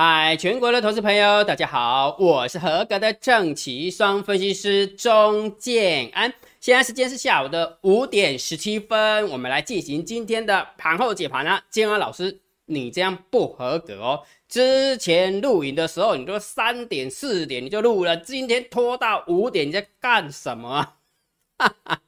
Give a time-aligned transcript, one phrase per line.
[0.00, 6.32] 嗨，全国的投资朋友，大家好，我是合格的正奇双分析师钟建安。
[6.60, 11.60] 现在时间是下午的五点十七分，我们来进行今天的盘后解盘啊。
[11.68, 14.22] 建安老师，你这样不合格哦。
[14.48, 20.92] 之前录影的时候，你说三点四点你就录了，今天拖到五点，你在干什么？
[21.58, 22.00] 哈哈，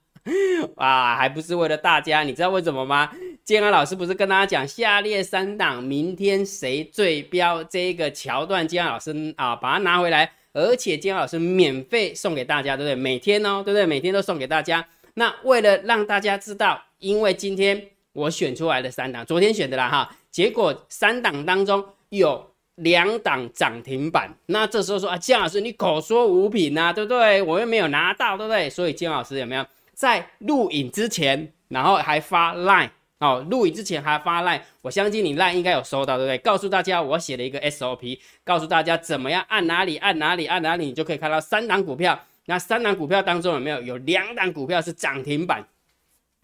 [0.77, 3.11] 啊，还不是为了大家，你知道为什么吗？
[3.51, 8.69] 建安老师不是跟大家讲下列三档明天谁最标这个桥段？
[8.69, 12.95] 建安老师啊，把它拿回来，而且建安老师免费送给大家，对不对？
[12.95, 13.85] 每天哦，对不对？
[13.85, 14.87] 每天都送给大家。
[15.15, 24.33] 那为了让大家知道，因为今天我选出来的三档，昨天选的啦哈，结果三档当中有两档涨停板。
[24.47, 27.43] 那这时候说啊，建老师你口说无凭呐，对不对？
[27.43, 28.71] 我又没有拿到，对不对？
[28.71, 32.91] 所以建老师有没有在录影之前，然后还发 line？
[33.21, 36.39] 哦，录影之前还发赖，我相信你赖应该有收到，对不对？
[36.39, 42.19] 告诉大家，我写了一个 SOP，告诉大家怎么样按哪里按哪里按哪里，你就可以看到三档股票。
[42.47, 45.63] 那三档股票当中有没有有两档股票是涨停板？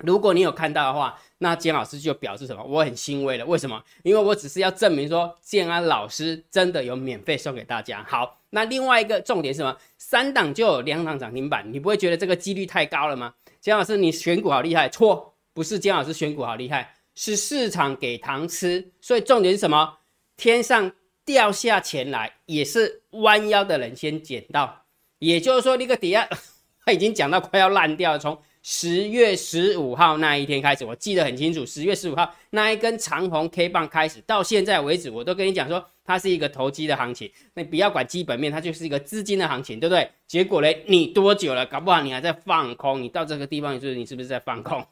[0.05, 2.63] 如果你有看到的话，那建老师就表示什么？
[2.63, 3.47] 我很欣慰了。
[3.47, 3.83] 为什么？
[4.03, 8.05] 因为我只是要证明说建安老师真的有免费送给大家。
[8.07, 9.75] 好，那另外一个重点是什么？
[9.97, 13.33] 三档就有两档涨停板，你不会觉得这个几率太高了吗？
[13.63, 15.33] 建老师，你选股好厉害，错。
[15.57, 18.93] 不是姜老师选股好厉害，是市场给糖吃。
[19.01, 19.97] 所以重点是什么？
[20.37, 20.93] 天上
[21.25, 24.85] 掉下钱来，也是弯腰的人先捡到。
[25.19, 26.29] 也就是说，那个底下
[26.85, 28.19] 他已经讲到快要烂掉了。
[28.19, 31.65] 从十月十五号那一天开始，我记得很清楚。
[31.65, 37.33] 十月十五号那一根长红 K 棒开始，到现在为止，我都跟你讲说，它是一个投机的行情。
[37.55, 40.11] 那不要管基本面，它就是一个资金的行情，对不对？
[40.27, 41.65] 结果嘞，你多久了？
[41.65, 43.03] 搞不好你还在放空。
[43.03, 44.87] 你到这个地方，就是你是不是在放空？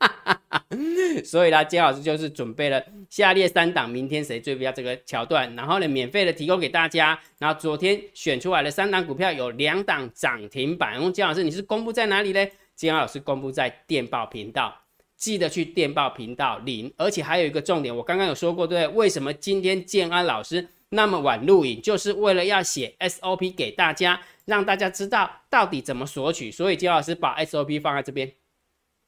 [1.24, 7.18] 所以呢，姜老师就是准备了下列三档，明天谁最标这个桥段，然后呢，免费的提供给大家。
[7.38, 11.00] 然后昨天选出来的三档股票有两档涨停板。
[11.00, 12.46] 问姜老师，你是公布在哪里呢？
[12.76, 14.74] 姜老师公布在电报频道，
[15.16, 16.90] 记得去电报频道领。
[16.96, 18.88] 而且还有一个重点，我刚刚有说过，对？
[18.88, 26.50] 为什么今天建安老师那么晚录影，就是为了要写 SOP 给大家，让大家知道到底怎么索取。
[26.50, 28.32] 所以姜老师把 SOP 放在这边。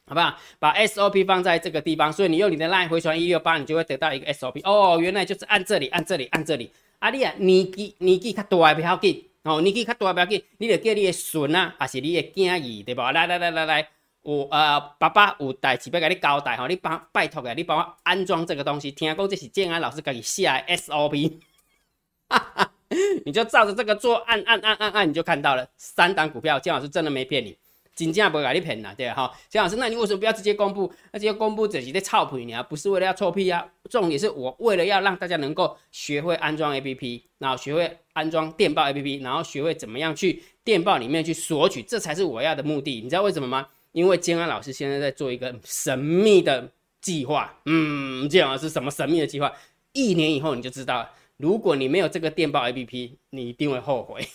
[0.07, 0.37] 好不好？
[0.59, 4.61] 把 SOP 放在这个地方，所以你用你的 LINE 回传一六八，你就会得到一个 SOP。
[4.65, 6.71] 哦，原来就是按这里，按这里，按这里。
[6.99, 13.13] 啊，你啊，年纪年纪较大不要紧，哦，年纪较大不要紧，你就叫你的孙啊，还是你的囝儿，对吧？
[13.13, 13.89] 来来来来来，
[14.23, 18.91] 我呃，爸爸有代志要给你交代吼，你帮拜托个，你帮我安装这个东西。
[18.91, 21.33] 听讲这是建安老师给你写的 SOP，
[22.29, 22.73] 哈哈，
[23.25, 27.57] 你就照着这个做，按按按按按，你就看到了三档股票，建老师真的没骗你。
[27.95, 30.91] 金价不会给你骗啦，对哈，姜老师，那你为什么不要直接公布？
[31.13, 33.67] 那直接公布只是在臭屁你啊，不是为了要臭屁啊。
[33.91, 43.03] 重点是我为了要让大家能够学会安装 APP，然后学会安装电报 APP，然后学会怎么样去电报里面去索取，这才是我要的目的。
[43.03, 43.67] 你知道为什么吗？
[43.93, 46.67] 因为金安老师现在在做一个神秘的
[47.03, 47.55] 计划。
[47.67, 49.53] 嗯，姜老师什么神秘的计划？
[49.93, 54.27] 一年以后你就知道了，如果你没有这个电报 APP，你一定会后悔。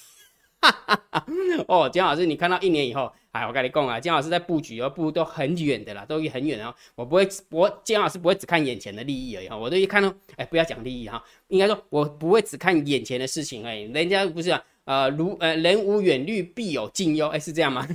[0.60, 1.26] 哈哈哈！
[1.68, 3.12] 哦，姜老师，你看到一年以后。
[3.38, 6.74] 哎，我跟你讲啊，姜老师在布局，要布都很远的啦，都很远哦。
[6.96, 9.56] 我不会，我姜老师不会只看眼前的利益而已哈。
[9.56, 13.82] 我都一看到，哎，不要讲利益哈，应该说我不会只看眼前的事情哎。
[13.94, 17.88] 人家不是啊，呃，如呃，人无远虑，必有近忧，哎，是这样吗？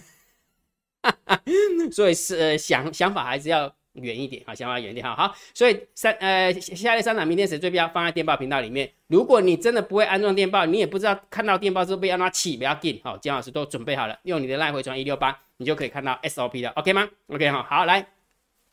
[1.90, 3.74] 所以是呃想想法还是要。
[3.94, 8.90] 远一点，好，想法远一点，好好，所以三呃下列三档明天谁最标放在电报频道里面。
[9.08, 18.06] 如果你真的不会安装电报，你也不知道看到电报之后被按哪起，不要紧，好，姜老师都准备好了，用你的赖回传一六八，你就可以看到 SOP 了，OK 吗？OK 哈，好，来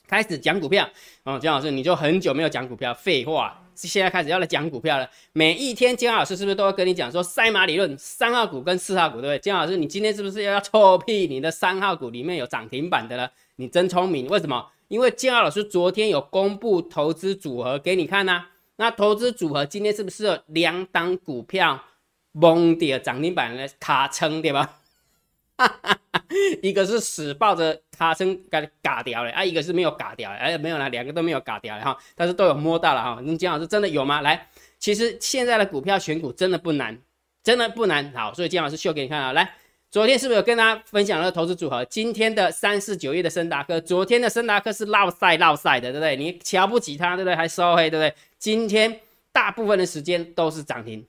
[0.08, 0.90] 开始讲股票，
[1.24, 5.09] 哦，姜老师你就很久没有讲股票，废话，现在开始要来讲股票了。
[5.34, 9.40] 每一天姜老师是不是都会跟你讲说赛马理论，三号股跟四号股，对不对？
[9.40, 11.28] 姜老师你今天是不是要臭屁？
[11.28, 13.29] 你的三号股里面有涨停板的了？
[13.58, 14.66] 你真聪明，为什么？
[14.90, 21.82] 因为建浩老师昨天有公布投资组合给你看呐，那投资组合今天是不是有两档股票
[22.32, 24.78] 蒙跌涨停板的卡撑对吧？
[26.64, 33.22] 一个是死抱着卡撑给嘎掉了，啊，一个是没有嘎掉，哎，没有了，两个都没有嘎掉哈，但是都有摸到了哈。
[33.24, 34.22] 那姜老师真的有吗？
[34.22, 34.50] 来，
[34.80, 36.97] 其实现在的股票选股真的不难，
[37.44, 38.12] 真的不难。
[38.14, 39.53] 好，所以姜老师秀给你看啊，来。
[39.91, 41.84] 昨天是不是有跟大家分享了投资组合？
[41.86, 46.16] 今天的三四九亿的深达克，昨天的深达克是落赛落赛的，对不对？
[46.16, 47.36] 你瞧不起它，对不对？
[47.36, 48.14] 还收黑，对不对？
[48.38, 49.00] 今天
[49.32, 51.03] 大部分的时间都是涨停，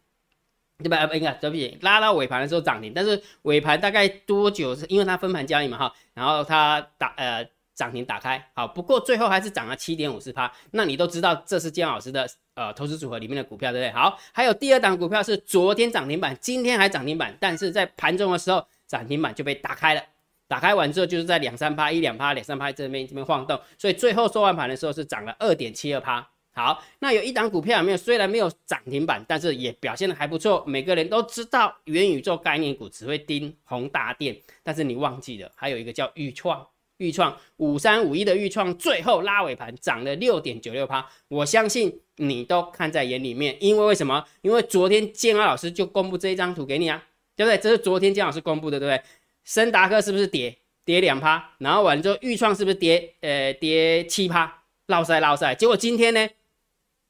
[0.79, 1.07] 对吧？
[1.07, 4.75] 不应该，对不起，拉到尾盘的时候涨停，但是尾盘大概多久？
[4.75, 7.47] 是因为它分盘交易嘛，哈，然后它打呃
[7.81, 10.53] 涨停打开，好，不过最后还是涨了七点五四趴。
[10.73, 13.91] 那你都知道这是姜老师的呃投资组合里面的股票，对不对？
[13.99, 20.03] 好，还有第二档股票是昨天涨停板，今天还涨停板，但是在盘中的时候涨停板就被打开了。
[20.47, 26.29] 打开完之后就是在两三趴、一两趴、两三趴这边这边晃动，所以最后收完盘的时候是涨了二点七二趴。
[26.53, 27.97] 好，那有一档股票有没有？
[27.97, 30.65] 虽然没有涨停板，但是也表现的还不错。
[30.67, 36.67] 每个人都知道元宇宙概念股只会盯宏大电，但是你忘记了还有一个叫豫创，
[37.01, 43.57] 豫创五三五一的豫创最后拉尾盘涨了六点九六趴，我相信你都看在眼里面。
[43.59, 44.23] 因为为什么？
[44.43, 47.03] 因为昨天建安老师就公布这一张图给你啊，
[47.35, 47.57] 对不对？
[47.57, 49.03] 这是昨天建老师公布的，对不对？
[49.45, 50.55] 森达克是不是跌
[50.85, 51.55] 跌两趴？
[51.59, 54.63] 然后完之后，豫创是不是跌呃跌七趴？
[54.87, 55.55] 落塞落塞。
[55.55, 56.29] 结果今天呢，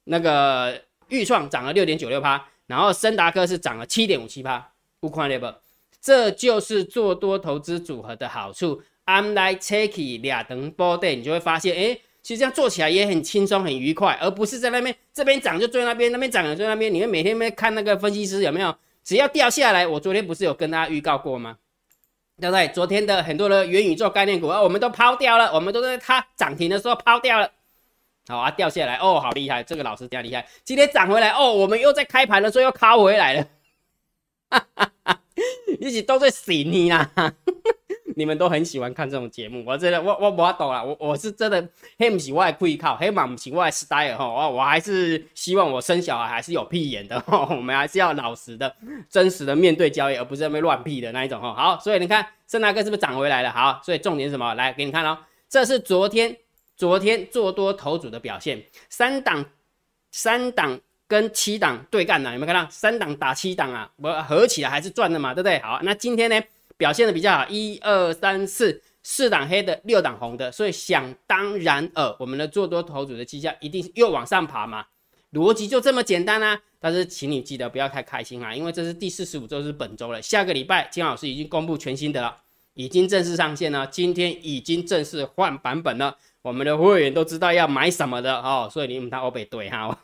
[0.05, 4.73] 那个豫创涨了六点九六趴，然后森达克是涨了七点五七趴。
[5.01, 5.53] 不看了不？
[6.01, 8.83] 这就是做多投资组合的好处。
[9.11, 16.95] I'm like checky 俩等波对，你就会发现，哎，其实这样做起来也很轻松很愉快，而不是在那边这边涨就追那边，那边涨就追那边。
[16.95, 18.73] 你们每天在看那个分析师有没有？
[19.03, 21.59] 只要掉下来，我昨天不是有跟大家预告过吗？
[22.41, 22.69] 对不对？
[22.69, 27.51] 昨天的很多的元宇宙概念股啊，我们都抛掉了，我们都在它涨停的时候抛掉了。
[28.29, 30.47] 好啊，掉下来哦，好厉害，这个老师这样厉害。
[30.63, 33.47] 今天涨回来哦，我们又在开盘的时候又抛回来了。
[34.51, 35.21] 哈哈哈，
[35.81, 37.11] 一起都在洗你啦。
[38.17, 41.69] 你们都很喜欢看这种节目，我真的，我我我懂了，我我是真的，
[41.99, 48.75] 黑不起我也可以靠，黑马不起我也 style 哈，我我还是希望我生小孩还是有屁眼的，我们还是要老实的、
[49.09, 51.55] 真实的面对交易，而不是那乱屁的那一种哈。
[51.55, 53.51] 好，所以你看圣大哥是不是涨回来了？
[53.51, 54.55] 好，所以重点是什么？
[54.55, 55.19] 来给你看哦，
[55.49, 56.37] 这是昨天
[56.77, 59.45] 昨天做多头组的表现，三档
[60.11, 62.71] 三档跟七档对干了，有没有看到？
[62.71, 65.59] 三档打七档啊，我合起来还是赚的嘛，对不对？
[65.61, 66.41] 好，那今天呢？
[66.81, 74.87] 表现的比较好，一二三四四档黑的，六档红的，所以想当然尔，我们的做多头组的绩效一定是又往上爬嘛，
[75.35, 76.59] 逻辑就这么简单啊。
[76.79, 82.35] 但是请你记得不要太开心啊，因为这是第四十五周是本周了，下个礼拜金老师已经公布全新的了，
[82.73, 89.99] 已经正式上线了，今天已经正式换版本了，我们的会员都知道要买什么的哦，所以你们他欧北对哈。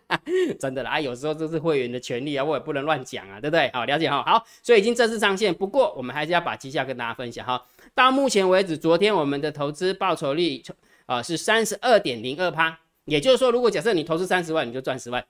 [0.58, 3.70] 真的啦，啊，有时候这是会员的权利啊，我也不能乱讲啊，对不对？
[3.72, 4.22] 好，了解哈。
[4.24, 7.64] 好，所以已经正式上线，不过我们还是要把绩效跟大家分享哈。
[7.94, 10.62] 到目前为止，昨天我们的投资报酬率
[11.06, 15.24] 啊是三十二点零二趴，也就是说，如果假设你投资三十万，你就赚十万。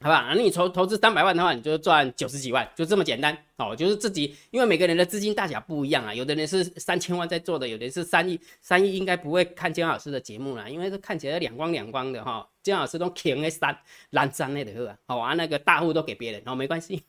[0.00, 3.76] 好吧，那你投投资三百万的话，你就赚九十几万，就这么简单哦。
[3.76, 12.48] 就是自己，因为每个人的资金大小不一样啊，有的人是三千万在做的，有的人是三亿，三亿应该不会看姜老师的节目了，因为这看起来两光两光的哈。
[12.62, 13.76] 姜老师都扛的三
[14.10, 14.96] 蓝山那的是吧？
[15.06, 17.04] 好啊，那个大户都给别人，哦，没关系。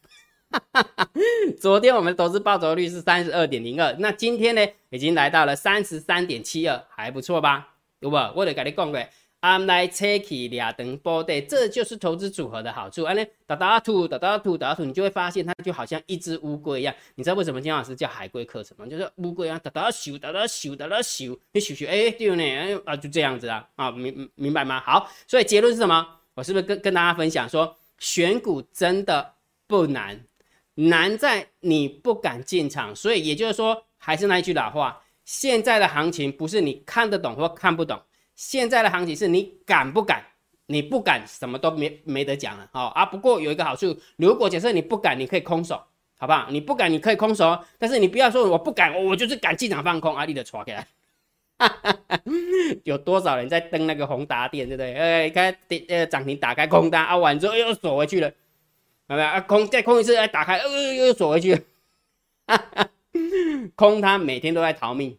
[1.59, 7.75] 昨天我们投资报酬率是三十二点零二，那今天呢，已经来到了三十三点七二，还不错吧？
[7.99, 8.15] 有不？
[8.35, 8.99] 我得跟你讲过。
[9.43, 13.03] I'm like take 俩等波对，这就是投资组合的好处。
[13.03, 16.95] 啊，呢，打打土，打打土，打打土，你就会发现它就好像一只乌龟一样。
[17.15, 18.85] 你知道为什么金老师叫海龟课程吗？
[18.87, 24.79] 就是乌龟啊，打打咻，打打咻，打打咻，你咻咻，哎，对呢，哎，啊，就这样子啊，啊，明明白吗？
[24.79, 26.07] 好，所以结论是什么？
[26.35, 29.33] 我是不是跟跟大家分享说，选股真的
[29.67, 30.23] 不难，
[30.75, 32.95] 难在你不敢进场。
[32.95, 38.01] 所以也就是说，还是那一句老话，现在的行情不是你看得懂或看不懂。
[38.35, 40.23] 现在的行情是你敢不敢？
[40.65, 43.05] 你不敢，什么都没没得讲了哦啊！
[43.05, 45.79] 不过有一个好处，如果假设你不敢，你可以空手，
[46.17, 46.47] 好不好？
[46.49, 50.87] 你不敢，你可以空手，但是你不要说我不敢，我就是敢进场放空，阿力的抓起来。
[52.85, 54.95] 有多少人在登那个宏达电，对不对？
[54.95, 55.55] 哎，看
[55.89, 58.31] 呃涨停打开空单，啊完之后又锁回去了，
[59.09, 59.41] 有没有啊？
[59.41, 61.61] 空再空一次，哎打开，呃又锁回去了。
[63.75, 65.17] 空它每天都在逃命，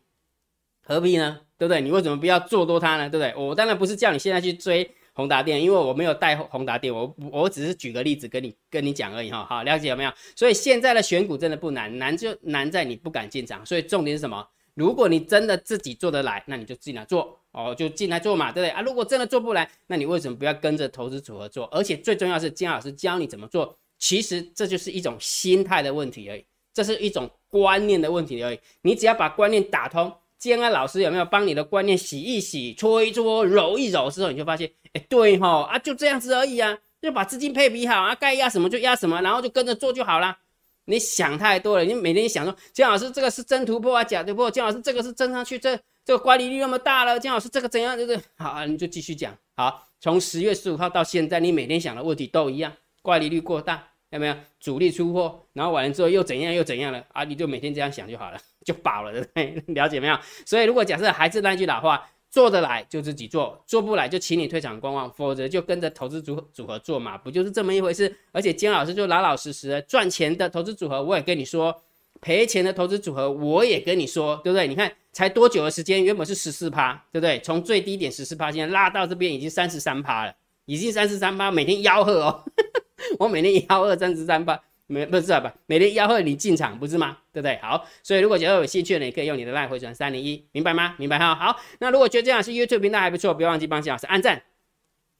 [0.83, 1.43] 何必呢？
[1.65, 1.81] 对不对？
[1.81, 3.09] 你为什么不要做多它呢？
[3.09, 3.35] 对不对？
[3.43, 9.47] 我当然不是叫你现在去追宏达电，因为我没有带宏达电，我我只是举个例子跟你跟你讲而已哈。
[9.49, 10.13] 好，了解有没有？
[10.35, 13.65] 所以现在的选股真的不难，难就难在你不敢进场。
[13.65, 14.47] 所以重点是什么？
[14.75, 18.83] 如果你真的自己做得来，那你就进来做哦，就进来做嘛，对不对啊？
[18.83, 21.67] 如果真的做不来，那你为什么不要跟着投资组合做？
[21.67, 28.59] 而且最重要是金老师教你怎么做，其实这就是一种心态的问题而已，这是一种观念的问题而已。
[28.83, 30.13] 你只要把观念打通。
[30.45, 40.37] 建安老师有没有帮你的观念洗一洗、搓一搓、揉一揉之后，你就发现，哎，对哈啊，就这样子而已啊，就把资金配比好啊，该压什么就压什么，然后就跟着做就好了。
[40.85, 44.51] 你想太多了，你每天想说，姜老师这个是真突破啊，假突破？
[44.51, 45.75] 姜老师这个是真上去，这
[46.05, 47.97] 这个管理率那么大了，姜老师这个怎样？
[47.97, 49.35] 就是好啊，你就继续讲。
[49.57, 52.71] 好，从十月十五号到现在，你每天想的问题都一样，
[53.01, 54.37] 管理率过大，有没有？
[54.61, 57.25] 主力出货，然后完了之后又怎样又怎样了啊？
[57.25, 58.39] 你就每天这样想就好了。
[58.65, 59.75] 就饱了，对不对？
[59.75, 60.19] 了解没有？
[60.47, 68.13] 所以如果假设还是那句老话，做得来就自己做，做不来就请你退场观望，否则就跟着投资组组合做嘛，不就是这么一回事？
[68.33, 71.81] 而且金老师就老老实实赚钱的投资组合，我也跟你说，
[72.21, 74.67] 赔钱的投资组合我也跟你说，对不对？
[74.67, 77.39] 你看才多久的时间，原本是十四趴，对不对？
[77.39, 82.45] 从最低点十四趴，现在拉到这边已经三十三趴了，已经三十三趴，每天吆喝哦。
[83.21, 85.55] 我每天吆喝三十三趴，没不是吧？
[85.67, 87.17] 每天吆喝你进场不是吗？
[87.33, 87.59] 对不对？
[87.63, 90.95] 好，所以如果觉得有兴趣的，你可以用你的赖回转三零一，明白吗？
[90.99, 91.35] 明白哈。
[91.35, 94.43] 好，那如果觉得这样是 YouTube 频道还不错，不要忘记帮金老师按赞、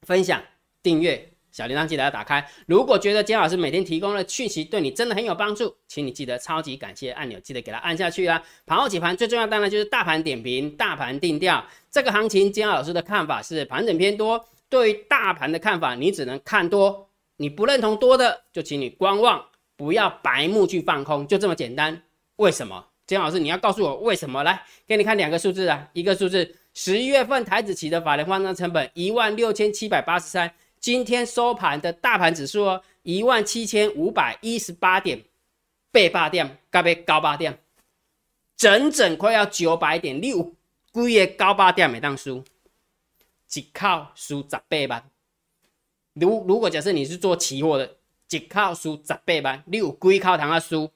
[0.03, 0.41] 分享、
[0.83, 2.47] 订阅，小铃铛记得要打开。
[2.67, 8.43] 如果觉得金老师每天提供的讯息对你真的很有帮助，请你记得超级感谢按钮，记得给它按下去啦。
[8.67, 11.65] 盘后解盘最重要当然就是大盘点评、大盘定调。
[11.89, 17.09] 这个行情，金老师的看法是盘整偏多，对于大盘的看法，你只能看多。
[17.37, 19.45] 你不认同多的，就请你观望，
[19.75, 22.01] 不要白目去放空，就这么简单。
[22.37, 22.87] 为什么？
[23.07, 24.43] 金老师，你要告诉我为什么？
[24.43, 35.21] 来，给你看两个数字啊，一个数字，十一月份台子期的法人换仓成本一万六千七百八十三，今天收盘的大盘指数哦，一万七千五百一十八点，
[35.91, 37.59] 被八点，该被高八点，
[38.57, 40.55] 整整快要九百点六，
[40.91, 42.43] 几月高八点每当输，
[43.47, 45.03] 只靠输十八万。
[46.13, 47.97] 如如果假设你是做期货的，
[48.29, 50.89] 一靠输十八万，你有几靠堂啊输？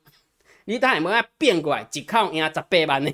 [0.66, 3.12] 你当然没要变过来，一口赢十八万呢？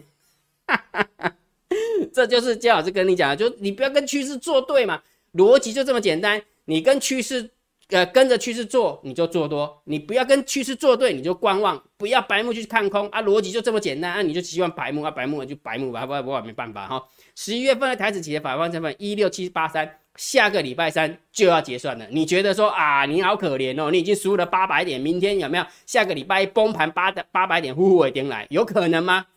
[2.14, 5.02] 这就是姜老师跟你讲的，就你不要跟趋势作对嘛，
[5.34, 6.42] 逻辑就这么简单。
[6.66, 7.50] 你跟趋势，
[7.90, 13.22] 呃，跟着趋势做，你就做多；你不要跟趋势作对，你就观望，不要白目去看空啊。
[13.22, 17.04] 逻辑就这么简单啊，你就希望白目啊，白目就白目吧，不不不，没办法哈。
[17.36, 20.00] 十一月份的台子企业法官成本一六七八三。
[20.16, 28.48] 下个礼拜三就要结算了，你觉得说啊，你好可怜哦，你已经输了八百点，明天有没有下个礼拜崩盘八的八百点呼呼尾点来？
[28.50, 29.28] 有可能吗？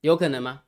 [0.00, 0.62] 有可能吗？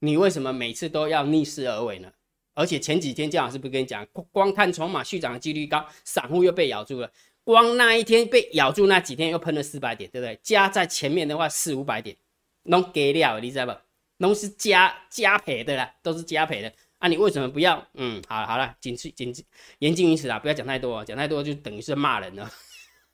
[0.00, 2.10] 你为什么每次都要逆势而为呢？
[2.54, 7.10] 而且前几天姜老师不跟你讲，光看筹码续涨的几率高，散户又被咬住了，
[7.44, 10.38] 光那一天被咬住那几天又喷了四百点，对不对？
[10.42, 12.16] 加在前面的话四五百点，
[12.64, 13.72] 弄给了，你知道不？
[14.18, 16.72] 弄是加加赔的啦，都是加赔的。
[17.02, 17.84] 啊，你为什么不要？
[17.94, 19.34] 嗯，好了好了，谨慎谨
[19.80, 22.48] 言尽于此啦，不要讲太多，讲太多就等于是骂人了。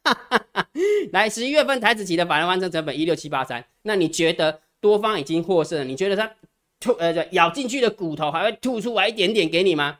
[1.11, 5.89] 来，十一月份台子期的法人完成成本一六七八三，那你觉得多方已经获胜？
[5.89, 6.31] 你觉得它
[6.79, 9.99] 吐呃咬进去的骨头还会吐出来一点点给你吗？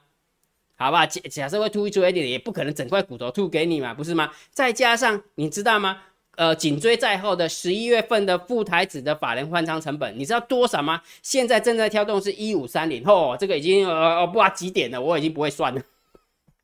[0.77, 4.31] 好吧，假假设会吐出一点点，也不可能整块骨头吐给你嘛，不是吗？
[4.51, 6.03] 再加上你知道吗？
[6.39, 11.03] 呃，紧追在后的十一月份的副台子的法人换仓成本，你知道多少吗？
[11.21, 15.83] 现在正在跳动是一五三零，哦，这个已经呃不知道几点了，我已经不会算了。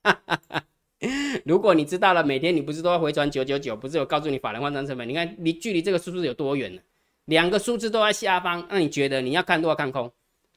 [1.45, 5.09] 如果你知道了，每天你不是都要回传九九九，不是有告诉你法人换仓成本？
[5.09, 6.81] 你看离距离这个数字有多远呢？
[7.25, 10.09] 两个数字都在下方，那你觉得你要看多要看空？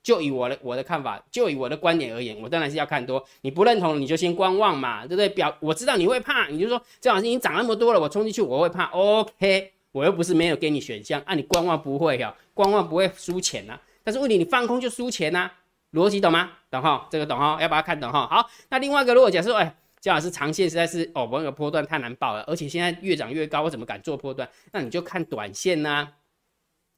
[0.07, 3.21] 就以我的我的看法，就以我的观点而言，我当然是要看多。
[3.41, 5.27] 你不认同，你就先观望嘛，对不对？
[5.27, 8.85] 表我知道你会怕，你就说这老师已经涨那么多了，我冲进去我会怕。
[8.85, 13.77] OK，我又不是没有给你选项，啊，你观望不会哈，观望不会输钱呐。
[14.01, 15.51] 但是问题你放空就输钱呐，
[15.91, 16.51] 逻辑懂吗？
[16.71, 17.05] 懂哈？
[17.11, 17.57] 这个懂哈？
[17.61, 18.25] 要把它看懂哈？
[18.27, 24.47] 好，那另外一个如果假设哎，姜老师长线实在是哦，我那个波段太难报了，而且现在越涨越高，我怎么敢做波段？
[24.71, 26.07] 那你就看短线呐，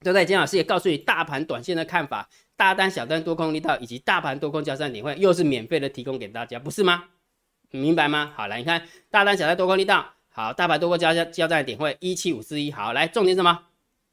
[0.01, 0.25] 对不对？
[0.25, 2.29] 姜老师也告诉你大盘短线的看法。
[2.55, 7.05] 大单、小单、多空力道以及大盘多空交战点会又是免费的提供给大家，不是吗？
[7.71, 8.33] 明白吗？
[8.35, 13.57] 好，来你看大单、小单、多空力道，好，大盘多空交战交战点会一七五四一，好，来重点什么？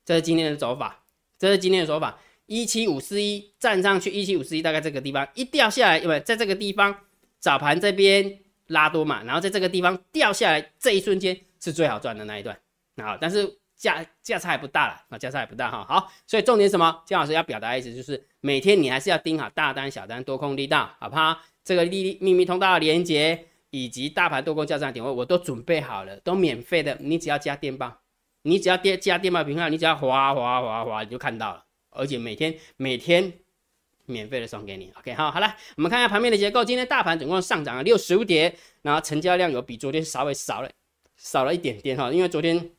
[0.05, 1.03] 这是今天的走法，
[1.37, 2.17] 这是今天的走法，
[2.47, 6.95] 一七五四一站上去，一七五四一大概这个地方一掉下来，因为在这个地方
[7.41, 8.39] 早盘这边
[8.69, 12.57] 拉多嘛，然后在这个地方掉下来这一瞬间是最好赚的那一段，
[13.03, 13.59] 好，但是。
[13.77, 15.85] 价价差也不大了啊，价差也不大哈。
[15.85, 17.03] 好，所以重点什么？
[17.05, 21.39] 姜老师要表达意思就是，每天你还是要盯好大单、小单、多空力道，好不好？
[21.63, 26.97] 这个利秘密通道的连接以及大盘多空交战点位，我都准备好了，都免费的。
[27.01, 28.01] 你只要加电报，
[28.43, 31.65] 你只要加加电报频号，你只要划划划划，你就看到了。
[31.91, 33.33] 而且每天每天
[34.07, 34.91] 免费的送给你。
[34.97, 36.65] OK，好，好了，我们看一下盘面的结构。
[36.65, 40.71] 今天大盘总共上涨了六十五点，然后成交量有比昨天稍微少了
[41.17, 42.71] 少了一点点哈，因为昨天。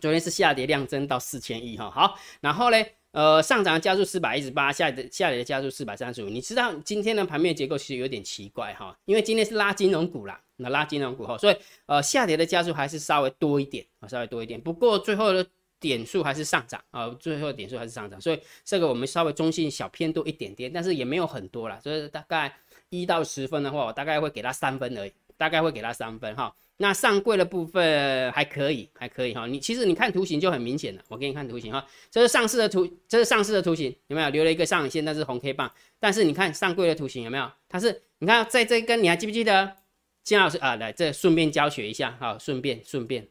[0.00, 2.76] 昨天是下跌量增到四千亿哈，好，然后呢，
[3.12, 6.28] 呃，上涨加速四百一十八，下跌下跌的加速四百三十五。
[6.28, 14.60] 你知道今天的盘面结构其实有点奇怪哈，因为今天是拉金融股啦，那拉金融股哈，所以呃下跌的加速还是稍微多一点啊，稍微多一点。
[14.60, 15.46] 不过最后的
[15.80, 22.54] 点数还是上涨啊，最后点数还是上涨，所以这个我们稍微中性小偏多一点点，但是也没有很多啦，所以大概
[22.90, 25.12] 一到十分的话，我大概会给它三分而已。
[25.38, 26.54] 大概会给它三分哈。
[26.76, 29.46] 那上柜的部分还可以，还可以哈。
[29.46, 35.04] 你其实你看图形就很明显了，我给你看图形哈，这是上市的图，这是上市的图形，有没有留了一个上影线？
[35.04, 37.50] 那是红 K 棒，但是你看上柜的图形有没有？
[37.68, 39.76] 它是你看在这根，你还记不记得？
[40.22, 43.26] 金老师啊，来这顺便教学一下哈，顺便顺便，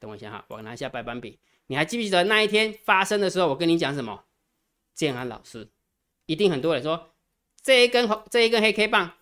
[0.00, 1.38] 等我一下哈，我拿一下白板笔。
[1.68, 4.24] 你还记不记得那一天发生的时候，我跟你讲什么？
[4.94, 5.68] 建安老师，
[6.26, 7.12] 一定很多人说
[7.62, 9.12] 这一根红这一根黑 K 棒。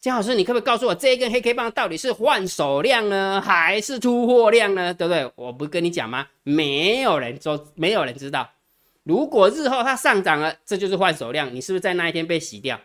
[0.00, 4.94] 姜老师，你可不可以告诉我这一根黑 K 棒到底是换手量呢，还是出货量呢？
[4.94, 5.28] 对不对？
[5.34, 6.24] 我不跟你讲吗？
[6.44, 8.48] 没有人说，没有人知道。
[9.02, 12.80] 如果日后它上涨了，这就是换手量，你是不是在那一天被洗掉？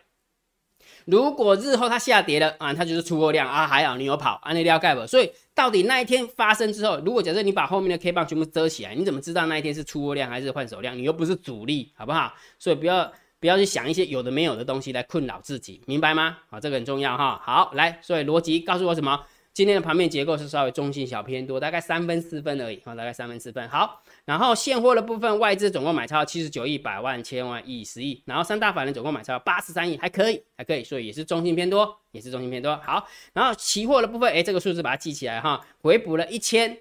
[1.06, 5.06] 如果日后它下跌了啊，它就是出货量啊，还好你有跑啊，那料盖不？
[5.06, 10.98] 所以到底那一天发生之后，如果假设你把后面的 K 棒全部遮起来，你怎么知道那一天是出货量还是换手量？
[10.98, 12.34] 你又不是主力，好不好？
[12.58, 13.14] 所以不要。
[13.44, 16.38] 不要去想一些有的没有的东西来困扰自己，明白吗？
[16.50, 17.42] 好，这个很重要哈。
[17.44, 19.22] 好，来，所以逻辑告诉我什么？
[19.52, 23.68] 今天的盘面结构是稍微中性小偏多，大概三分四分而已，好，大概三分四分。
[23.68, 32.74] 好，然后现货的部分，外资总共买超七十九亿、百万、千万、亿、十亿，然后三大法人总共买超八十三亿，还可以，还可以，所以也是中性偏多，也是中性偏多。
[32.78, 36.78] 好，然后期货的部分，哎，这个数字把它记起来哈，回补了一千。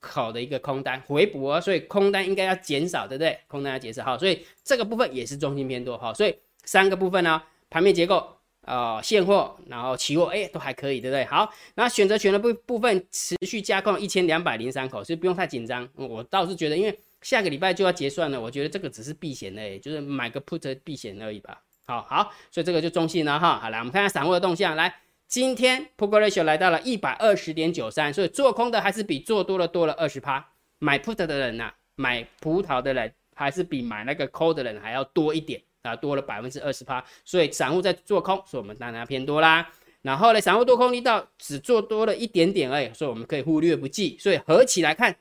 [0.00, 3.38] 口的一个空单回补哦，所以空单应该要减少，对不对？
[3.46, 11.24] 空单要减少，好，所以这个部分也是中性偏多，好，所以三个部分呢，盘面结构啊，现货，然后期货，哎，都还可以，对不对？
[11.26, 15.88] 好，那选择权的部部分持续加控一千两百零三口，所以不用太紧张。
[15.94, 21.62] 我倒是觉得，因为下个礼拜就要结算了，我觉得这个只是避险的，就是买个 put 避险而已吧。
[21.86, 23.58] 好好，所以这个就中性了哈。
[23.58, 24.94] 好，来我们看看散户的动向，来。
[25.30, 30.44] 今天 p u t ratio 来到了一百二十点九三，所以做空的还是比做多的多了二十趴。
[30.80, 37.04] 买 put 的人呐，买葡萄的人还是比买那个 call 的人还要多一点啊，多了百分之二十趴。
[37.24, 39.70] 所以散户在做空，所以我们当然偏多啦。
[40.02, 44.18] 然后呢，散户多空力道只做多了一点点而已，所以我们可以忽略不计。
[44.18, 45.14] 所以合起来看，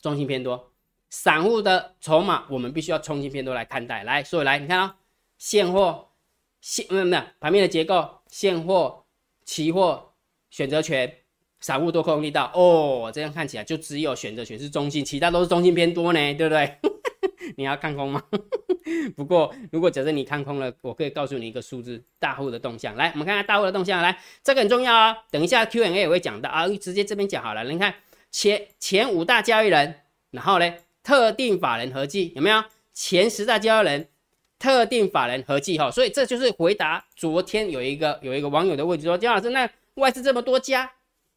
[0.00, 0.70] 中性偏多。
[1.10, 4.04] 散户的筹码我们必须要中性偏多来看待。
[4.04, 4.96] 来，所以来你看啊，
[5.38, 6.05] 现货。
[6.68, 9.04] 现没有没有盘面的结构，现货、
[9.44, 10.14] 期货、
[10.50, 11.18] 选择权、
[11.60, 16.76] 散户多空力道哦，这样看起来就只有选择权是中性，其他都是中性偏多呢，对不对？
[17.56, 18.20] 你要看空吗？
[19.16, 22.96] 不过如果假设你看空了，我可以告诉你一个数字，大户的动向。
[22.96, 25.16] 来，我们看看大户的动向，来，这个很重要啊。
[25.30, 27.62] 等一下 Q&A 也会讲到啊，直接这边讲好了。
[27.62, 27.94] 你看
[28.32, 30.00] 前前五大交易人，
[30.32, 30.74] 然后呢，
[31.04, 32.64] 特定法人合计有没有？
[32.92, 34.08] 前十大交易人。
[34.58, 40.90] 特定法人合计哈，所以这就是回答昨天有一个有一个网友的问题，说姜老师，那外资这么多家，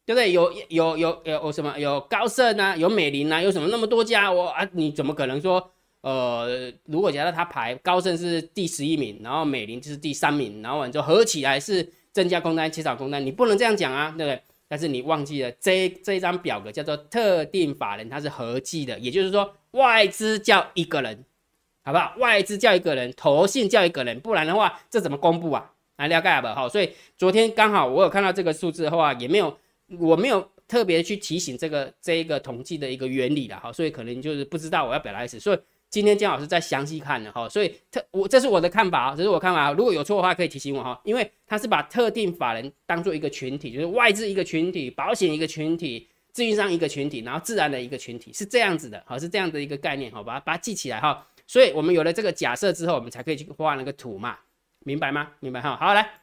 [0.06, 0.32] 对不对？
[0.32, 1.78] 有有有有有什么？
[1.78, 4.32] 有高盛啊，有美林啊，有什么那么多家？
[4.32, 14.40] 我啊，你怎么可能说，呃，如果假设他排高盛是第十一名，然后美林就是第三名，然后完之后合起来是增加空单、减少空单，你不能这样讲啊，对不对？
[14.66, 21.24] 但是你忘记了这这一张表格叫做特定法人，它是合计的，也就是说外资叫一个人。
[21.82, 22.14] 好不好？
[22.18, 25.72] 外资叫一个人，投信叫一个人，不然的话，这怎么公布啊？
[25.96, 26.54] 来了解吧。
[26.54, 29.58] 好，所以昨天刚好我有看到这个数字的话，也没有，
[29.98, 33.58] 我没有特别去提醒这个这一个统计的一个原理了。
[33.58, 35.38] 哈，所以可能就是不知道我要表达意思。
[35.38, 35.58] 所以
[35.90, 39.72] 今天姜老师再详细看了哈，所以特我这是我的看法啊，这是我看法。
[39.72, 49.02] 如果有错的话，可以提醒我哈，因为他是把特定法人当做一个群体，就是外资一个群体，保险一个群体，自营商一个群体，然后自然的一个群体，是这样子的。
[49.04, 50.10] 好，是这样的一个概念。
[50.12, 51.26] 好，把它把它记起来哈。
[51.50, 54.38] 所以，我们有了这个假设之后，我们才可以去画那个图嘛，
[54.84, 55.30] 明白吗？
[55.40, 55.76] 明白哈。
[55.80, 56.20] 好，来，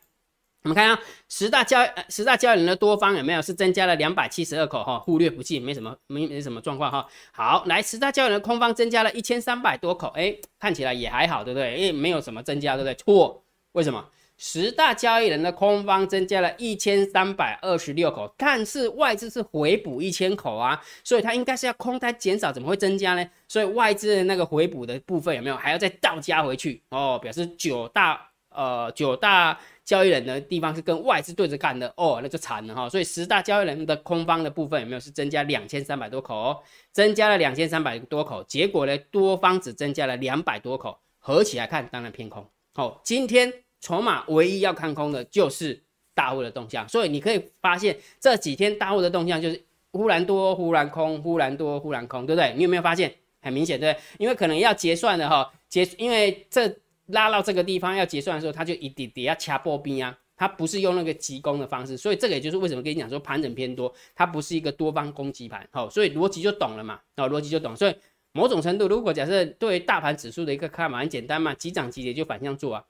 [0.64, 7.06] 我们看一下，十大交十大交易人的多方有没有是增加了两百七十二口哈，忽略不计，没什么没没什么状况哈。
[7.34, 11.76] 好，来，十大交易人的空方增加了一千三百多口，哎，看起来也还好，对不对？
[11.78, 12.96] 因为没有什么增加，对不对？
[12.96, 14.10] 错，为什么？
[14.38, 23.28] 十大交易人的空方增加了一千三百二十六口，但是外资是回补一千口啊，所以它应该是要空单减少，怎么会增加呢？
[23.48, 27.18] 所以外资的那个回补的部分有没有还要再倒加回去哦？
[27.20, 32.88] 表示九大呃九大交易人的地方是跟外资对着干的哦，那就惨了哈。
[32.88, 36.60] 所以十大交易人的空方的部分有没有是增加两千三百多口哦？
[36.92, 42.48] 增加了两千三百多口，结果呢多方只增加了两百多口，合起来看当然偏空。
[42.76, 43.67] 好，今天。
[43.80, 45.82] 筹码唯一要看空的就是
[46.14, 52.54] 大户的动向，所以你可以发现这几天大户的动向就是忽然多忽然空，忽然多忽然空，对不对？
[52.56, 54.04] 你有没有发现很明显，对不对？
[54.18, 56.76] 因为可能要结算的哈，结因为这
[57.08, 67.96] 拉到这个地方要结算的时候，它就一点点要掐波兵啊，它不是用那个急攻的方式，所以这个也就是为什么跟你讲说盘整偏多，它不是一个多方攻击盘，好，所以逻辑就懂了嘛，哦，逻辑就懂，所以
[68.34, 72.84] 某种程度，如果假设对大盘指数的一个看法很简单嘛，急涨急跌就反向做啊。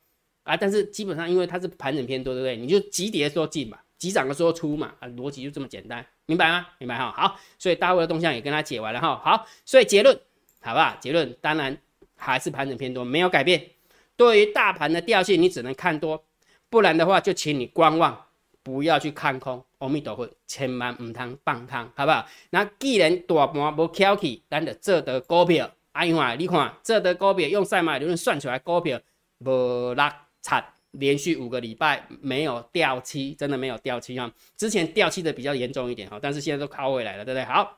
[0.47, 2.55] 啊，但是基本上因为它是盘整偏多，对不对？
[2.55, 6.65] 你就急跌的时候进嘛，急涨的时候出嘛，啊，逻辑就这么简单，明白吗？
[6.77, 7.13] 明白哈。
[7.15, 9.21] 好，所以大卫的动向也跟他解完了哈。
[9.23, 10.17] 好，所以结论
[10.61, 10.95] 好不好？
[11.01, 11.77] 结论当然
[12.15, 13.61] 还是盘整偏多，没有改变。
[14.15, 16.23] 对于大盘的调性，你只能看多，
[16.69, 18.25] 不然的话就请你观望，
[18.63, 19.63] 不要去看空。
[19.79, 22.25] 阿弥陀佛，千万唔通放空，好不好？
[22.49, 25.69] 那既然大盘无翘起，咱就做得股票。
[25.91, 28.99] 哎呀，你看做得股票用赛马理论算出来，股票
[29.39, 30.11] 无落
[30.47, 30.73] 差。
[30.91, 34.31] 连续五个礼拜没有掉期，真的没有掉期哈。
[34.55, 37.43] 之前掉期的比较严重一点哈，但是现在都靠回来了，对不对？
[37.43, 37.77] 好，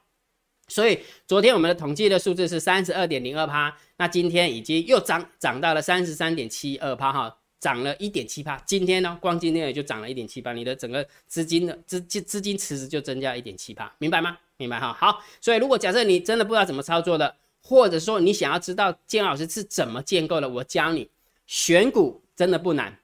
[0.69, 8.55] 所以昨天我们的统计的数字是三十二点零二趴，那今天已经又涨涨到了三十三点七二趴哈，涨了一点七趴。
[8.59, 14.37] 今天呢，光今天也就涨了一点七八，你的整个资金的资金资金池子就增加一点七趴，明白吗？
[14.55, 14.93] 明白哈。
[14.93, 21.09] 好，所以如果假设你真的不知道怎么操作的，或者说你想要知道建老师是怎么建构的，我教你
[21.47, 22.97] 选股真的不难。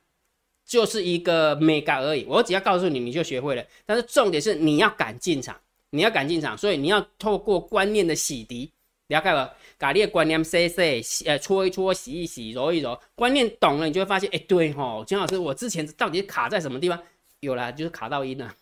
[0.65, 3.62] 就是一个 mega 而已，我只要告诉你，你就学会了。
[3.86, 8.69] 但是重点是你要敢进场，你要敢进场，所以你要透过观念的洗涤，
[9.08, 9.54] 了解吧？
[9.78, 10.69] 把你的观念洗
[11.04, 16.98] 洗，呃，搓一搓，洗一洗，揉一揉，观念懂了，你就会发现，哎，对吼，金老师，我之前到底卡在什么地方？
[17.41, 18.56] 有了，就是卡到音了。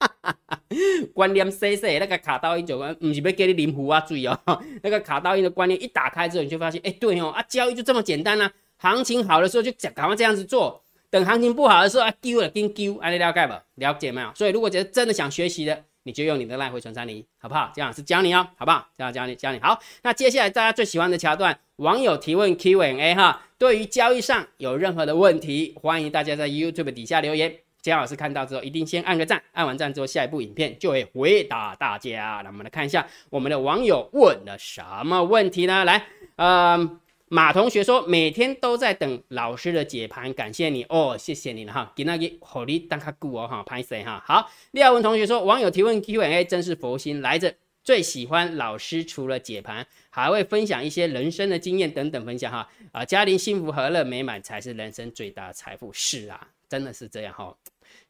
[1.14, 4.38] 观念洗洗，那个卡到音就不是要给你淋壶啊水哦。
[4.82, 8.52] 那个卡到音的观念一打开之后，你就发现，哎，对哦，啊，交易就这么简单啊。
[8.82, 10.82] 行情好的时候就赶快这样子做。
[11.08, 13.52] 等行情不好的时候啊，丢了跟丢，啊，你了解不？
[13.76, 14.32] 了解没有？
[14.34, 17.70] 所以如果觉得真的想学习的，你就用你的赖回存三零，好不好？
[17.72, 18.88] 这样是教你哦，好不好？
[18.98, 19.60] 这样教你教你。
[19.60, 23.40] 好，那接下来大家最喜欢的桥段，网友提问 Q&A 哈。
[23.56, 32.40] 对于交易上有任何的问题，欢迎大家在 YouTube 底下留言，姜老师看到之后一定先按个赞，按完赞之后下一部影片就会回答大家。
[32.42, 35.84] 那我们来看一下我们的网友问了什么问题呢？
[35.84, 36.98] 来，嗯。
[37.34, 44.22] 马同学说，每天都在等老师的解盘，感谢你哦，谢谢你了哈，给那个好利当卡固哦哈，拍谁哈？
[44.26, 57.56] 好，廖文同学说，网友提问 Q&A 真是佛心来着，最喜欢老师除了解盘，还会分享一些人生的经验等等分享哈啊，家庭幸福和乐美满才是人生最大的财富，是啊，真的是这样哈。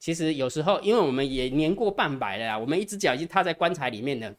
[0.00, 4.34] 其实有时候，因为我们也年过半百了呀，我们一只脚已经踏在棺材里面了，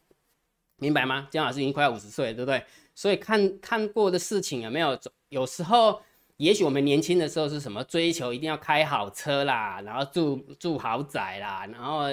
[0.75, 1.29] 明白吗？
[1.31, 2.61] 姜老师已经快要五十岁了，对不对？
[2.95, 4.97] 所以看看过的事情有没有？
[5.29, 5.99] 有时候，
[6.37, 12.03] 也许我们年轻的时候是什么追求，一定要开好车啦，然后住住豪宅啦，然后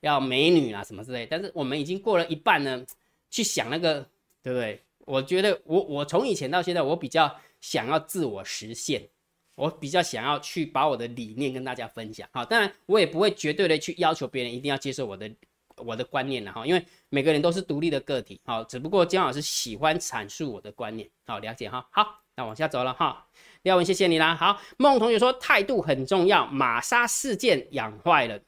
[0.00, 1.24] 要美女啦什么之类。
[1.24, 2.84] 但是我们已经过了一半呢，
[3.30, 4.00] 去想那个，
[4.42, 4.80] 对不对？
[5.06, 9.08] 我觉得我我从以前到现在，我比较想要自我实现，
[9.54, 12.28] 我比较想要去把我的理念跟大家分享。
[12.32, 15.30] 好，当然我也不会绝对的去要求别人一定要接受我的。
[15.76, 23.26] 我的观念了哈，因为每个人都是独立的个体，好，只不过姜老师喜欢阐述我的观念，好，了解哈，好，那往下走了哈，
[23.62, 28.40] 廖文谢谢你啦，好，孟同学说态度很重要，玛莎事件养坏了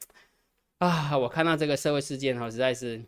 [0.79, 3.03] 啊，我看到这个社会事件哈，实在是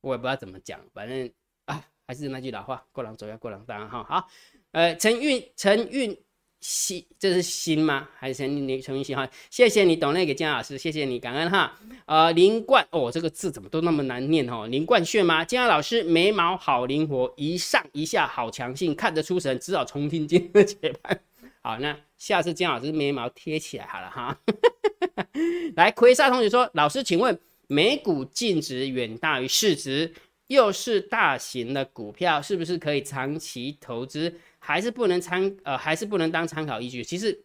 [0.00, 1.30] 我也不知道怎么讲，反正
[1.64, 4.28] 啊，还是那句老话，过两走要过两当哈，好，
[4.72, 6.18] 呃，陈运陈运。
[6.64, 8.08] 心，这是心吗？
[8.16, 9.28] 还是陈你陈云心哈？
[9.50, 11.78] 谢谢你懂那个姜老师，谢谢你感恩哈。
[12.06, 14.66] 呃，林冠哦，这个字怎么都那么难念哦？
[14.68, 15.44] 林冠炫吗？
[15.44, 21.20] 姜老师眉毛好灵活，一上一下好强劲，看得出神，只好重听今天的节拍。
[21.60, 24.40] 好，那下次姜老师眉毛贴起来好了哈。
[25.76, 30.10] 来，奎沙同学说，老师，请问美股净值远大于市值，
[30.46, 34.34] 又是大型的股票，是不是可以长期投资？
[34.66, 37.04] 还是不能参呃，还是不能当参考依据。
[37.04, 37.38] 其实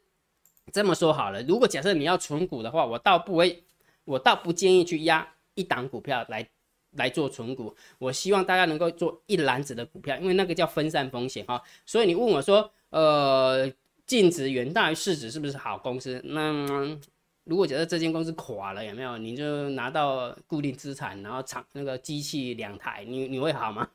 [0.72, 3.62] 这么说好了，如果假设你要存股的话，我倒不会，
[4.06, 6.48] 我倒不建议去压一档股票来
[6.92, 7.76] 来做存股。
[7.98, 11.62] 我希望大家能够做一篮子的股票，因为那个叫分散风险哈。
[11.86, 13.70] 所以你问我说，呃，
[14.06, 16.22] 净值远大于市值是不是好公司？
[16.24, 16.98] 那
[17.44, 19.18] 如果假设这间公司垮了，有没有？
[19.18, 23.90] 你就拿到固定资产，然后厂那个机器两台，你你会好吗？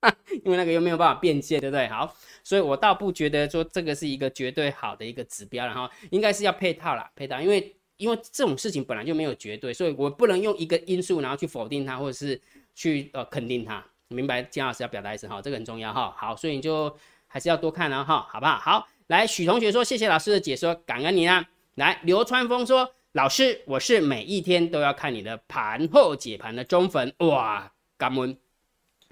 [0.44, 1.86] 因为那个又没有办法变现，对不对？
[1.88, 7.40] 好，所以我倒不觉得说这个是一个绝对好的一个指标，然后应该是要配套啦，配套。
[7.40, 12.40] 因为因为这种事情本来就没有绝对，所以我不能用一个因素然后去否定它，或者是
[12.74, 13.84] 去呃肯定它。
[14.08, 14.40] 明白？
[14.42, 16.14] 金老师要表达意思哈，这个很重要哈。
[16.16, 18.56] 好，所以你就还是要多看啊哈，好不好？
[18.58, 21.44] 好，来许同学说谢谢老师的解说，感恩你啊。
[21.74, 28.38] 来流川枫说老师，我是每一天都要看你的盘后解盘的中粉哇，感恩。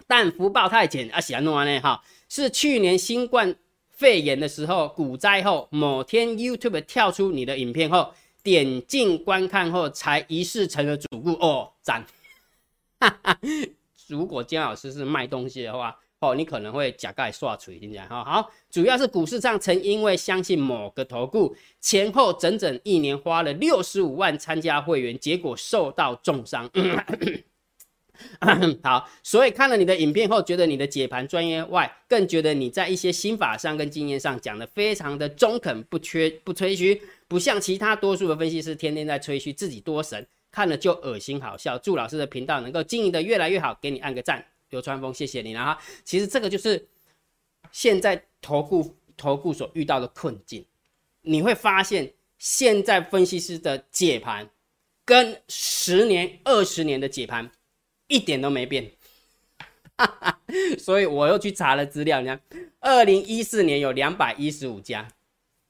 [0.06, 3.54] 但福报太浅啊，喜欢弄完呢哈，是去年新冠
[3.90, 8.12] 肺炎的时候股灾后，某天 YouTube 跳出你的影片后，
[8.42, 12.04] 点进观看后才一试成了主顾哦，赞！
[14.08, 18.24] 如果姜老师是卖东西的话，哦，你可能会假盖刷锤，听讲哈。
[18.24, 26.68] 好，主要是股市上曾因为相信某个投顾，前后整整一年花了六十五万参加会员，结果受到重伤。
[28.82, 41.76] 好，所以看了你的影片后，觉得你的解盘专业外，更觉得你在一些心法上跟经验上讲的非常的中肯，不缺不吹嘘，不像其他多数的分析师天天在吹嘘自己多神，看了就恶心好笑。
[41.78, 44.44] 祝老师的频道能够经营的越来越好，给你按个赞。
[44.70, 45.78] 流川枫，谢谢你了哈。
[46.04, 46.84] 其实这个就是
[47.70, 50.64] 现在投顾投顾所遇到的困境，
[51.22, 54.48] 你会发现现在分析师的解盘
[55.04, 57.50] 跟十年、二十年的解盘。
[58.06, 58.90] 一点都没变，
[60.78, 62.20] 所以我又去查了资料。
[62.20, 62.40] 你看，
[62.80, 65.08] 二零一四年有两百一十五家，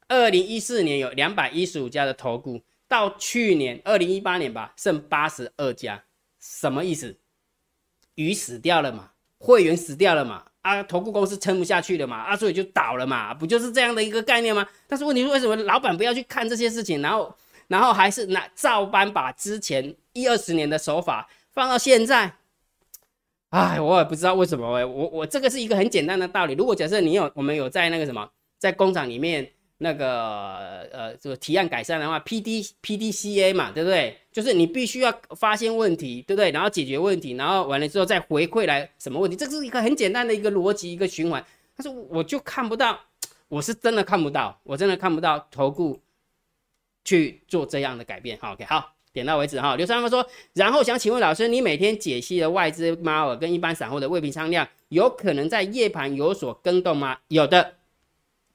[0.08, 6.04] 二零一四年有两百一十五家的投顾，到去年二零一八年吧，剩八十二家，
[6.40, 7.16] 什么意思？
[8.16, 14.66] 鱼死掉了嘛，会员死掉了嘛，啊，投顾公司撑不下去了嘛，啊，所以就倒了嘛，不就是这样的一个概念吗？
[14.86, 17.36] 但是问题是，为什么老板不要去看这些事情，然后，
[17.68, 21.28] 然后还是拿照搬把之前一二十年的手法？
[21.54, 22.34] 放到现在，
[23.50, 26.54] 哎，我也不知道为什么哎，我我这个是一个很简单的道理。
[26.54, 34.18] 如果假设你有我们有在那个什么，在工厂里面那个呃这个提案改善的话，P D P D C A 嘛，对不对？
[34.32, 36.50] 就是你必须要发现问题，对不对？
[36.50, 41.44] 然后解决问题，然后完了之后再回馈来什么问题，这是一个很简单的一个逻辑一个循环。
[41.76, 42.98] 但是我就看不到，
[43.46, 46.00] 我是真的看不到，我真的看不到投顾
[47.04, 48.36] 去做这样的改变。
[48.40, 48.93] 好，OK，好。
[49.14, 57.18] 点到为止哈，刘三丰说，然后想请问老师，你每天解析的外资猫耳跟一般散户的未平仓量，有可能在夜盘有所更动吗？
[57.28, 57.74] 有的，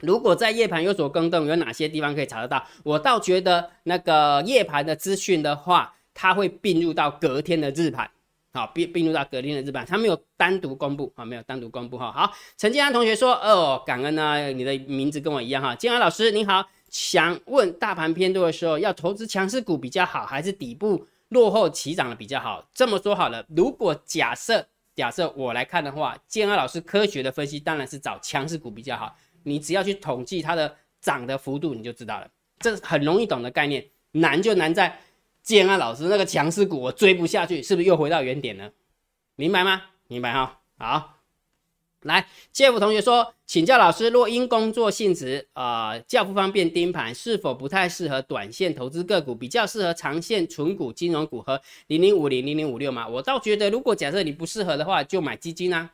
[0.02, 2.62] 如果在夜盘有所更动，有哪些地方可以查得到？
[2.84, 8.12] 我倒觉得那个夜盘的资讯的话，它会并入到隔天的日盘，
[8.52, 12.12] 好并并入到隔天的日盘，它没有单独公布啊，没有单独公布哈。
[12.12, 16.68] 好，陈建安同学说，哦，感恩呢，你的名字跟我一样哈，建安老师您好。
[16.90, 22.68] 想问大盘偏多的时候，要投资强势股比较好，还是底部落后起涨的比较好？
[22.74, 29.16] 这么说好了，如果假设假设我来看的话，建安老师科学的分析当然是找强势股比较好。
[29.44, 32.28] 你只要去统计它的涨的幅度，你就知道了。
[32.60, 35.00] 这很容易懂的概念，难就难在
[35.42, 38.72] 建安老师那个强势股我追不下去，是不是又回到原点了？
[39.36, 39.84] 明白吗？
[40.08, 40.60] 明白哈。
[40.78, 41.19] 好。
[42.04, 53.06] 来，谢福同学说，请教老师，若因工作性质啊较不方便盯盘，是否不太适合短线投资个股，比较适合长线存股、金融股和零零五零、零零五六吗？
[53.06, 55.92] 我倒觉得，如果假设你不适合的话，就买基金啊，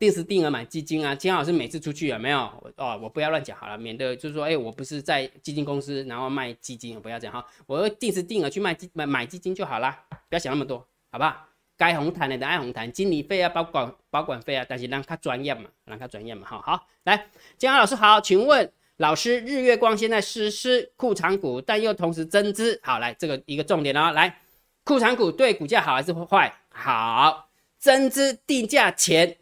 [0.00, 1.14] 定时定额买基金啊。
[1.14, 2.38] 金老师每次出去有没有？
[2.76, 9.96] 哦，我不要乱讲好了，免得就是说，哎，我不是在基金公司，然后卖基金，不要这样哈，我定时定额去卖基买买基金就好啦，
[10.28, 11.46] 不要想那么多，好不好？
[11.76, 17.26] 该红毯的都爱红毯，经理费啊、保管保管费啊，但是让他专业嘛，让他专业嘛，好好来，
[17.58, 24.38] 江安老师好，请问老师，日月光现在实施库藏股，但又同时增资，好来这个一个重点哦，来，
[24.84, 26.54] 库藏股对股价好还是坏？
[26.68, 29.36] 好，增资定价前，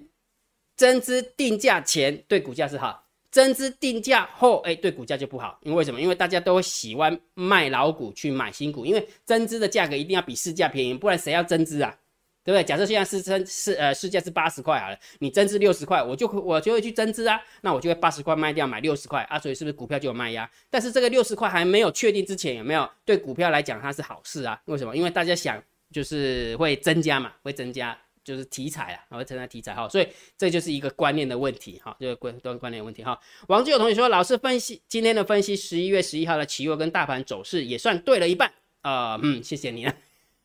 [0.74, 6.00] 增资定价前对股价是好，增资定价后，哎，对股价就不好，因为什么？
[6.00, 11.94] 因为大家都喜欢卖老股去买新股，因为增资的价格一定要比市价便宜，不然谁要增资啊？
[12.44, 12.64] 对不对？
[12.64, 20.50] 假设现在是增是呃市价是八十块好了，你增资六十块，我就我就会去增资啊，那我就会八十块卖掉买六十块啊，所以是不是股票就有卖压？
[20.68, 24.60] 但是这个六十块还没有确定之前，有没有对股票来讲它是好事啊？
[24.64, 24.96] 为什么？
[24.96, 33.18] 因为大家想就是会增加嘛，会增加就是题材啊，会增加题材哈，所以这就是一个观念的问题哈，就是观都观念的问题哈。
[33.48, 39.84] 王志友同学说，老师分析今天的分析，十一月十一号的期货跟大盘走势也算对了一半啊，嗯，谢谢你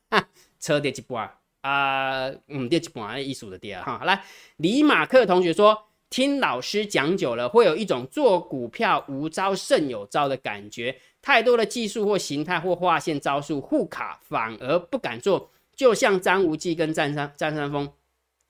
[0.09, 0.27] 啊，
[0.59, 1.36] 车跌一波。
[1.67, 4.01] 啊，嗯，跌一半艺术的第二哈。
[4.05, 4.23] 来，
[4.55, 5.77] 李马克同学说，
[6.09, 10.97] 听老师讲久了，会有一种做股票无招胜有招的感觉。
[11.21, 15.51] 太多的技术或形态或划线招数互卡，反而不敢做。
[15.75, 17.91] 就像张无忌跟张三张三丰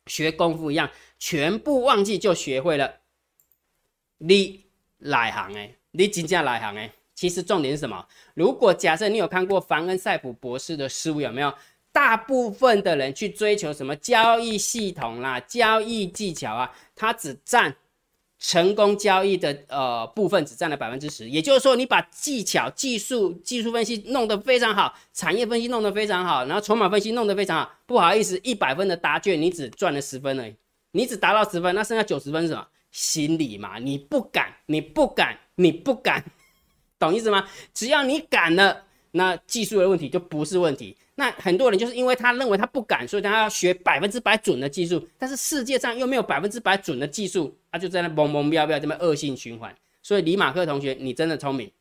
[0.06, 2.98] 学功夫一样，全部忘记就学会了。
[4.20, 4.66] 你
[5.00, 6.94] 来行哎，你真正来行哎。
[7.16, 8.08] 其实重点是什么？
[8.36, 11.52] 如果假设你有看过凡恩赛普博士的书，有没有？
[11.98, 17.76] 大部分的人去追求什么交易系统啦、交易技巧啊，它只占
[18.38, 21.28] 成功交易的呃部分，只占了百分之十。
[21.28, 30.56] 也就是说，你把技巧、技术、技术分析弄得非常好，产业分析弄得非常好，然后筹码分析弄得非常好，不好意思，一百分的答卷你只赚了十分而已，
[30.92, 32.68] 你只达到十分，那剩下九十分是什么？
[32.92, 36.24] 心理嘛，你不敢，你不敢，你不敢，
[37.00, 37.48] 懂意思吗？
[37.74, 38.84] 只要你敢了。
[39.12, 40.96] 那技术的问题就不是问题。
[41.20, 49.76] 那很多人就是因为他认为他不敢，所以他要学百分之百准的技术，但是世界上又没有百分之百准的技术，他就在那嘣嘣飙飙这么恶性循环。
[50.04, 51.72] 所以李马克同学，你真的聪明，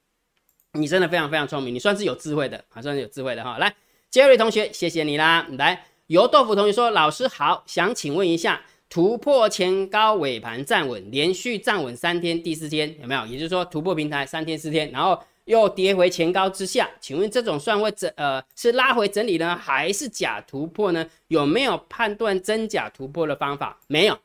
[0.72, 3.58] 你真的非常非常聪明，你算是有智慧的，还算是有智慧的哈。
[3.58, 3.74] 来
[4.10, 5.46] ，Jerry 同学，谢谢你啦。
[5.58, 13.26] 来，油豆腐同学说，老师好，想请问一下，突破前高尾盘站稳，连续站稳三天，第四天有没有？
[13.26, 15.22] 也就是说突破平台三天四天，然后。
[15.46, 21.08] 又跌回前高之下，请问这种算会整呃是拉回整理呢，还是假突破呢？
[21.28, 23.78] 有没有判断真假突破的方法？
[23.86, 24.18] 没有，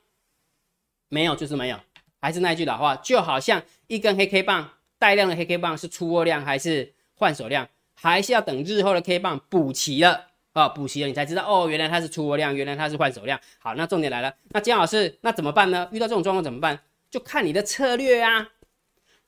[1.09, 1.79] 没有就是没有。
[2.19, 13.39] 还是那句老话，就好像一根黑 K 棒带量的黑 K 棒是出货量还是换手量，还是要等日后的 K 棒补齐了啊，补齐了你才知道哦，原来它是出货量，原来它是换手量。
[13.59, 15.87] 好，那重点来了，那姜老师那怎么办呢？
[15.91, 16.79] 遇到这种状况怎么办？
[17.11, 18.49] 就看你的策略啊。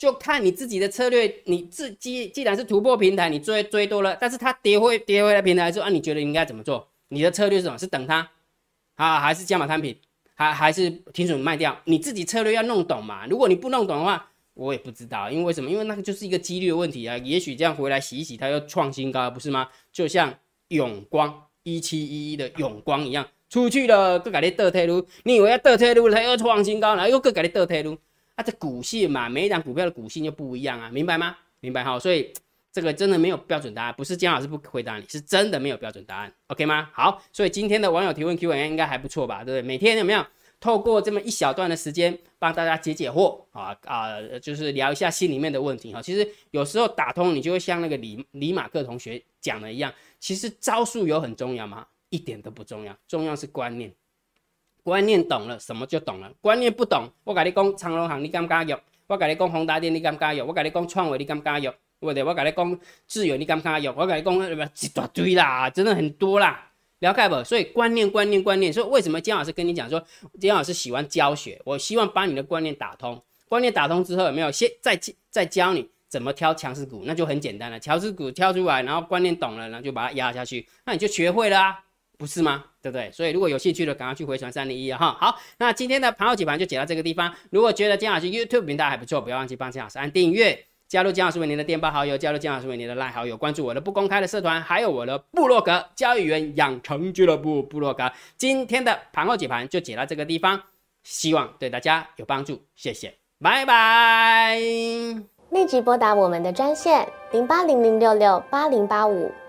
[0.03, 6.85] 就看你自己的策略，你自既既然是突破平台，你追追多了，但是它跌回跌回来平台之后，啊，你觉得应该怎么做？
[7.07, 7.77] 你的策略是什么？
[7.77, 8.29] 是等它
[8.95, 9.95] 啊，还是加码摊平，
[10.35, 11.79] 还还是停损卖掉？
[11.85, 13.25] 你自己策略要弄懂嘛。
[13.27, 15.71] 如果你不弄懂的话，我也不知道，因为什么？
[15.71, 17.17] 因为那个就是一个几率的问题啊。
[17.19, 19.69] 也许这样回来洗一洗，它又创新高，不是吗？
[19.93, 20.37] 就像
[20.67, 27.97] 永光一七一一的永光一样，出去了，各改的倒退路，你以为要倒退路，它又创新高，然后又各改的倒退路。
[28.35, 31.37] 它的股性嘛，每一张股票的股性就不一样啊，明白吗？
[31.59, 32.33] 明白哈，所以
[32.71, 36.89] 这个真的没有标准答案，不是姜老师不回答你，是真的没有标准答案，OK 吗？
[36.91, 39.61] 好，所以今天的网友提问 Q&A 应该还不错吧，对不对？
[39.61, 40.25] 每天有没有
[40.59, 46.01] 透过这么一小段的时间帮大家解解惑啊啊，就是聊一下心里面的问题哈。
[46.01, 51.85] 其实有时候打通你就会像那个李李马克同学讲的一样，其实招数有很重要吗？
[52.09, 53.93] 一点都不重要，重要是观念。
[54.83, 56.31] 观念懂了，什么就懂了。
[56.41, 58.79] 观念不懂，我跟你讲长隆行，你敢不敢用？
[59.07, 60.47] 我跟你讲宏达电，你敢不敢用？
[60.47, 61.73] 我跟你讲创维，你敢不敢用？
[61.99, 62.23] 对不对？
[62.23, 63.95] 我跟你讲智远，你敢不敢用？
[63.97, 66.69] 我跟你讲一大堆啦，真的很多啦，
[66.99, 67.41] 了解不？
[67.43, 68.73] 所以观念，观念，观念。
[68.73, 70.03] 所以为什么姜老师跟你讲说，
[70.39, 73.21] 姜老师喜欢教学，我希望把你的观念打通。
[73.47, 77.03] 观念打通之后，有没有先再再教你怎么挑强势股？
[77.05, 81.82] 那就很简单了，强势股挑出来，然后观念懂了，然后就把它压下去，那你就学会了啊。
[82.17, 82.63] 不是吗？
[82.81, 83.11] 对不对？
[83.11, 84.91] 所以如果有兴趣的，赶快去回传三零一！
[84.93, 87.33] 哈，好，那今天的盘后解盘就解到这个地方。
[87.49, 98.11] 如果觉得姜老师 YouTube 频道还不错，不要忘记帮姜老师按订阅，加入姜老师为您的电报好友，加入姜老师为您的赖好友，关注我的不公开的社团，还有我的部落格交易员养成俱乐部部落格。
[98.37, 100.61] 今天的盘后解盘就解到这个地方，
[101.03, 104.57] 希望对大家有帮助，谢谢，拜拜。
[105.49, 109.31] 立即拨打我们的专线零八零零六六八零八五。